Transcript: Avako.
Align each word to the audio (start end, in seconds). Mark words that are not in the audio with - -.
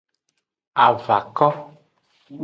Avako. 0.85 1.47